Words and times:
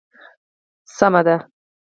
سمه 0.97 1.21
ده. 1.27 1.35